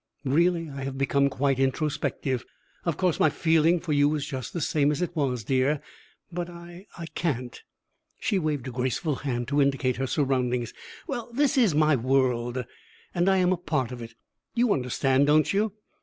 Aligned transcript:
Really 0.25 0.67
I 0.67 0.83
have 0.83 0.97
become 0.97 1.29
quite 1.29 1.59
introspective. 1.59 2.43
Of 2.85 2.97
course, 2.97 3.19
my 3.19 3.29
feeling 3.29 3.79
for 3.79 3.93
you 3.93 4.15
is 4.15 4.25
just 4.25 4.51
the 4.51 4.59
same 4.59 4.91
as 4.91 4.99
it 4.99 5.15
was, 5.15 5.43
dear, 5.43 5.79
but 6.31 6.49
I 6.49 6.87
I 6.97 7.05
can't" 7.05 7.61
She 8.19 8.39
waved 8.39 8.67
a 8.67 8.71
graceful 8.71 9.17
hand 9.17 9.47
to 9.49 9.61
indicate 9.61 9.97
her 9.97 10.07
surroundings. 10.07 10.73
"Well, 11.05 11.29
this 11.31 11.55
is 11.55 11.75
my 11.75 11.95
world, 11.95 12.65
and 13.13 13.29
I 13.29 13.37
am 13.37 13.53
a 13.53 13.57
part 13.57 13.91
of 13.91 14.01
it. 14.01 14.15
You 14.55 14.73
understand, 14.73 15.27
don't 15.27 15.53
you? 15.53 15.73